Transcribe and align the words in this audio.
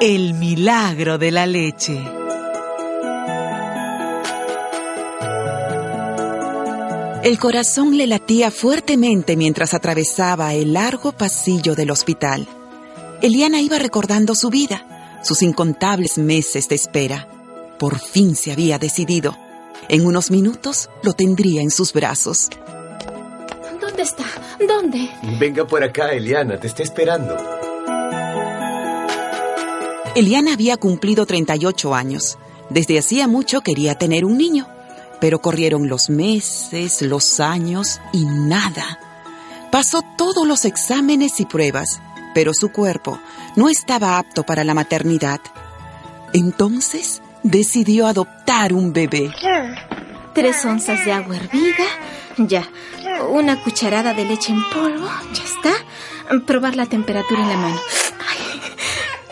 El 0.00 0.34
milagro 0.34 1.18
de 1.18 1.32
la 1.32 1.44
leche. 1.44 2.00
El 7.24 7.36
corazón 7.40 7.98
le 7.98 8.06
latía 8.06 8.52
fuertemente 8.52 9.36
mientras 9.36 9.74
atravesaba 9.74 10.54
el 10.54 10.74
largo 10.74 11.10
pasillo 11.10 11.74
del 11.74 11.90
hospital. 11.90 12.46
Eliana 13.22 13.60
iba 13.60 13.80
recordando 13.80 14.36
su 14.36 14.50
vida, 14.50 15.18
sus 15.24 15.42
incontables 15.42 16.16
meses 16.16 16.68
de 16.68 16.76
espera. 16.76 17.26
Por 17.80 17.98
fin 17.98 18.36
se 18.36 18.52
había 18.52 18.78
decidido. 18.78 19.36
En 19.88 20.06
unos 20.06 20.30
minutos 20.30 20.90
lo 21.02 21.12
tendría 21.12 21.60
en 21.60 21.72
sus 21.72 21.92
brazos. 21.92 22.50
¿Dónde 23.80 24.02
está? 24.04 24.24
¿Dónde? 24.64 25.10
Venga 25.40 25.66
por 25.66 25.82
acá, 25.82 26.12
Eliana, 26.12 26.60
te 26.60 26.68
está 26.68 26.84
esperando. 26.84 27.57
Eliana 30.18 30.54
había 30.54 30.76
cumplido 30.76 31.26
38 31.26 31.94
años. 31.94 32.38
Desde 32.70 32.98
hacía 32.98 33.28
mucho 33.28 33.60
quería 33.60 33.94
tener 33.94 34.24
un 34.24 34.36
niño, 34.36 34.66
pero 35.20 35.40
corrieron 35.40 35.88
los 35.88 36.10
meses, 36.10 37.02
los 37.02 37.38
años 37.38 38.00
y 38.12 38.24
nada. 38.24 38.98
Pasó 39.70 40.02
todos 40.16 40.44
los 40.44 40.64
exámenes 40.64 41.38
y 41.38 41.44
pruebas, 41.44 42.00
pero 42.34 42.52
su 42.52 42.72
cuerpo 42.72 43.20
no 43.54 43.68
estaba 43.68 44.18
apto 44.18 44.42
para 44.42 44.64
la 44.64 44.74
maternidad. 44.74 45.38
Entonces 46.32 47.22
decidió 47.44 48.08
adoptar 48.08 48.72
un 48.72 48.92
bebé. 48.92 49.32
Tres 50.34 50.64
onzas 50.64 51.04
de 51.04 51.12
agua 51.12 51.36
hervida, 51.36 51.86
ya. 52.38 52.68
Una 53.30 53.62
cucharada 53.62 54.14
de 54.14 54.24
leche 54.24 54.52
en 54.52 54.68
polvo, 54.70 55.08
ya 55.32 55.44
está. 55.44 56.40
Probar 56.44 56.74
la 56.74 56.86
temperatura 56.86 57.40
en 57.40 57.48
la 57.48 57.56
mano. 57.56 57.80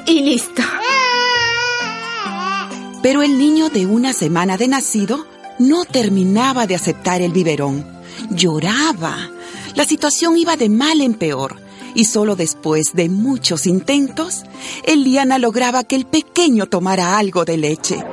Y 0.06 0.20
listo. 0.20 0.62
Pero 3.06 3.22
el 3.22 3.38
niño 3.38 3.68
de 3.68 3.86
una 3.86 4.12
semana 4.12 4.56
de 4.56 4.66
nacido 4.66 5.26
no 5.60 5.84
terminaba 5.84 6.66
de 6.66 6.74
aceptar 6.74 7.22
el 7.22 7.30
biberón. 7.30 7.86
Lloraba. 8.30 9.30
La 9.76 9.84
situación 9.84 10.36
iba 10.36 10.56
de 10.56 10.68
mal 10.68 11.00
en 11.00 11.14
peor. 11.14 11.54
Y 11.94 12.06
solo 12.06 12.34
después 12.34 12.94
de 12.94 13.08
muchos 13.08 13.68
intentos, 13.68 14.42
Eliana 14.82 15.38
lograba 15.38 15.84
que 15.84 15.94
el 15.94 16.04
pequeño 16.04 16.66
tomara 16.66 17.16
algo 17.16 17.44
de 17.44 17.56
leche. 17.56 18.04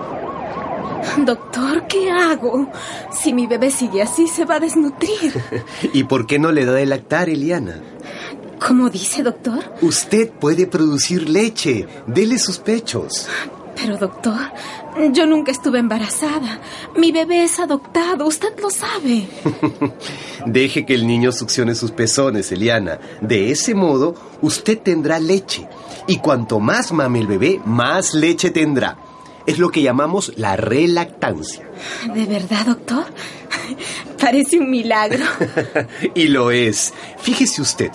Doctor, 1.25 1.87
¿qué 1.87 2.11
hago? 2.11 2.69
Si 3.11 3.33
mi 3.33 3.47
bebé 3.47 3.71
sigue 3.71 4.03
así, 4.03 4.27
se 4.27 4.45
va 4.45 4.57
a 4.57 4.59
desnutrir. 4.59 5.33
¿Y 5.91 6.03
por 6.03 6.27
qué 6.27 6.37
no 6.37 6.51
le 6.51 6.65
da 6.65 6.73
de 6.73 6.85
lactar, 6.85 7.29
Eliana? 7.29 7.81
¿Cómo 8.59 8.91
dice, 8.91 9.23
doctor? 9.23 9.73
Usted 9.81 10.29
puede 10.33 10.67
producir 10.67 11.27
leche. 11.27 11.87
Dele 12.05 12.37
sus 12.37 12.59
pechos. 12.59 13.27
Pero, 13.75 13.97
doctor, 13.97 14.39
yo 15.11 15.25
nunca 15.25 15.51
estuve 15.51 15.79
embarazada. 15.79 16.59
Mi 16.95 17.11
bebé 17.11 17.43
es 17.43 17.59
adoptado, 17.59 18.27
usted 18.27 18.59
lo 18.59 18.69
sabe. 18.69 19.27
Deje 20.45 20.85
que 20.85 20.93
el 20.93 21.07
niño 21.07 21.31
succione 21.31 21.75
sus 21.75 21.91
pezones, 21.91 22.51
Eliana. 22.51 22.99
De 23.21 23.51
ese 23.51 23.73
modo, 23.73 24.15
usted 24.41 24.79
tendrá 24.79 25.19
leche. 25.19 25.67
Y 26.07 26.17
cuanto 26.17 26.59
más 26.59 26.91
mame 26.91 27.19
el 27.19 27.27
bebé, 27.27 27.61
más 27.65 28.13
leche 28.13 28.51
tendrá. 28.51 28.97
Es 29.45 29.59
lo 29.59 29.69
que 29.69 29.81
llamamos 29.81 30.33
la 30.37 30.55
relactancia. 30.55 31.69
¿De 32.13 32.25
verdad, 32.25 32.65
doctor? 32.65 33.05
Parece 34.19 34.57
un 34.57 34.69
milagro. 34.69 35.25
y 36.15 36.27
lo 36.27 36.51
es. 36.51 36.93
Fíjese 37.19 37.61
usted, 37.61 37.91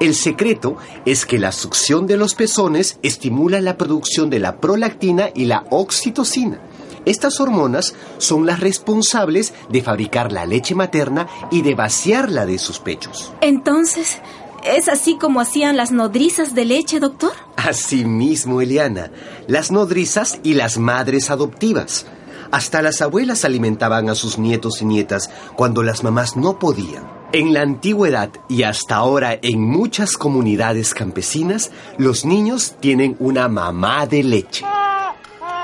el 0.00 0.14
secreto 0.14 0.76
es 1.04 1.26
que 1.26 1.38
la 1.38 1.52
succión 1.52 2.06
de 2.06 2.16
los 2.16 2.34
pezones 2.34 2.98
estimula 3.02 3.60
la 3.60 3.76
producción 3.76 4.30
de 4.30 4.38
la 4.38 4.60
prolactina 4.60 5.30
y 5.34 5.46
la 5.46 5.64
oxitocina. 5.70 6.60
Estas 7.04 7.40
hormonas 7.40 7.94
son 8.18 8.46
las 8.46 8.60
responsables 8.60 9.54
de 9.70 9.82
fabricar 9.82 10.30
la 10.30 10.46
leche 10.46 10.76
materna 10.76 11.26
y 11.50 11.62
de 11.62 11.74
vaciarla 11.74 12.46
de 12.46 12.58
sus 12.58 12.78
pechos. 12.78 13.32
Entonces, 13.40 14.20
¿es 14.64 14.88
así 14.88 15.16
como 15.16 15.40
hacían 15.40 15.76
las 15.76 15.92
nodrizas 15.92 16.54
de 16.54 16.64
leche, 16.64 17.00
doctor? 17.00 17.32
Así 17.56 18.04
mismo, 18.04 18.60
Eliana. 18.60 19.10
Las 19.46 19.70
nodrizas 19.70 20.38
y 20.42 20.54
las 20.54 20.78
madres 20.78 21.30
adoptivas. 21.30 22.06
Hasta 22.50 22.82
las 22.82 23.00
abuelas 23.00 23.44
alimentaban 23.44 24.10
a 24.10 24.14
sus 24.14 24.38
nietos 24.38 24.82
y 24.82 24.84
nietas 24.84 25.30
cuando 25.56 25.82
las 25.82 26.04
mamás 26.04 26.36
no 26.36 26.58
podían. 26.58 27.10
En 27.32 27.54
la 27.54 27.62
antigüedad 27.62 28.30
y 28.48 28.64
hasta 28.64 28.96
ahora 28.96 29.38
en 29.40 29.58
muchas 29.58 30.18
comunidades 30.18 30.92
campesinas, 30.92 31.70
los 31.96 32.26
niños 32.26 32.74
tienen 32.78 33.16
una 33.18 33.48
mamá 33.48 34.06
de 34.06 34.22
leche. 34.22 34.66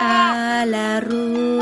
A 0.00 0.64
la 0.66 1.00
ru, 1.00 1.57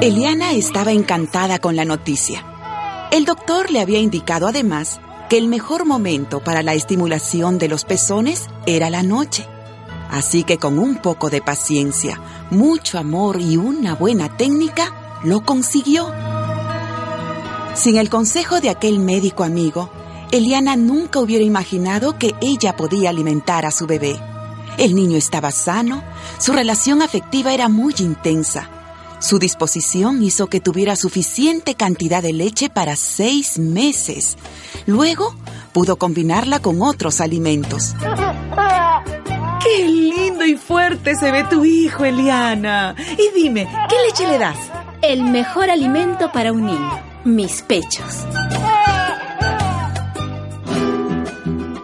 Eliana 0.00 0.52
estaba 0.52 0.92
encantada 0.92 1.58
con 1.58 1.74
la 1.74 1.84
noticia. 1.84 2.46
El 3.10 3.24
doctor 3.24 3.68
le 3.72 3.80
había 3.80 3.98
indicado 3.98 4.46
además 4.46 5.00
que 5.28 5.38
el 5.38 5.48
mejor 5.48 5.86
momento 5.86 6.38
para 6.38 6.62
la 6.62 6.74
estimulación 6.74 7.58
de 7.58 7.66
los 7.66 7.84
pezones 7.84 8.46
era 8.64 8.90
la 8.90 9.02
noche. 9.02 9.44
Así 10.08 10.44
que 10.44 10.56
con 10.56 10.78
un 10.78 10.98
poco 10.98 11.30
de 11.30 11.42
paciencia, 11.42 12.20
mucho 12.50 12.96
amor 12.96 13.40
y 13.40 13.56
una 13.56 13.96
buena 13.96 14.36
técnica, 14.36 15.18
lo 15.24 15.40
consiguió. 15.40 16.12
Sin 17.74 17.96
el 17.96 18.08
consejo 18.08 18.60
de 18.60 18.70
aquel 18.70 19.00
médico 19.00 19.42
amigo, 19.42 19.90
Eliana 20.30 20.76
nunca 20.76 21.18
hubiera 21.18 21.42
imaginado 21.42 22.16
que 22.16 22.36
ella 22.40 22.76
podía 22.76 23.10
alimentar 23.10 23.66
a 23.66 23.72
su 23.72 23.88
bebé. 23.88 24.16
El 24.76 24.94
niño 24.94 25.16
estaba 25.16 25.50
sano, 25.50 26.04
su 26.38 26.52
relación 26.52 27.02
afectiva 27.02 27.52
era 27.52 27.68
muy 27.68 27.96
intensa. 27.98 28.77
Su 29.20 29.38
disposición 29.38 30.22
hizo 30.22 30.46
que 30.46 30.60
tuviera 30.60 30.94
suficiente 30.94 31.74
cantidad 31.74 32.22
de 32.22 32.32
leche 32.32 32.70
para 32.70 32.94
seis 32.94 33.58
meses. 33.58 34.36
Luego 34.86 35.34
pudo 35.72 35.96
combinarla 35.96 36.60
con 36.60 36.82
otros 36.82 37.20
alimentos. 37.20 37.94
¡Qué 39.62 39.88
lindo 39.88 40.44
y 40.44 40.56
fuerte 40.56 41.16
se 41.16 41.32
ve 41.32 41.44
tu 41.44 41.64
hijo, 41.64 42.04
Eliana! 42.04 42.94
Y 43.18 43.42
dime, 43.42 43.68
¿qué 43.88 43.96
leche 44.06 44.26
le 44.26 44.38
das? 44.38 44.56
El 45.02 45.24
mejor 45.24 45.68
alimento 45.68 46.30
para 46.32 46.52
un 46.52 46.66
niño, 46.66 47.00
mis 47.24 47.62
pechos. 47.62 48.24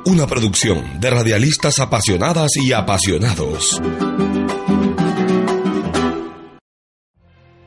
Una 0.06 0.27
producción 0.27 1.00
de 1.00 1.11
radialistas 1.11 1.81
apasionadas 1.81 2.56
y 2.56 2.73
apasionados. 2.73 3.81